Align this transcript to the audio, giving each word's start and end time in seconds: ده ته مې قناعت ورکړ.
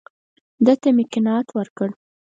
ده 0.65 0.73
ته 0.81 0.87
مې 0.95 1.03
قناعت 1.13 1.47
ورکړ. 1.57 1.89